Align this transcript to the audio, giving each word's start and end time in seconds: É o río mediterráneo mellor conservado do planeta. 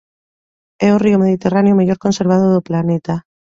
É 0.87 0.89
o 0.95 1.01
río 1.03 1.21
mediterráneo 1.23 1.77
mellor 1.79 1.99
conservado 2.05 2.45
do 2.55 2.65
planeta. 2.69 3.13